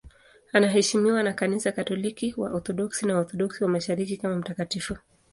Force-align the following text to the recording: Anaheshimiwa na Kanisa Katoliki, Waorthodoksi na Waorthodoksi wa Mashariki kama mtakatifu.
Anaheshimiwa 0.53 1.23
na 1.23 1.33
Kanisa 1.33 1.71
Katoliki, 1.71 2.33
Waorthodoksi 2.37 3.05
na 3.05 3.13
Waorthodoksi 3.15 3.63
wa 3.63 3.69
Mashariki 3.69 4.17
kama 4.17 4.35
mtakatifu. 4.35 4.97